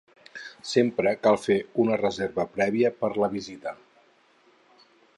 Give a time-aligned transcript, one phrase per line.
[0.69, 3.79] Sempre cal fer una reserva prèvia per la visita.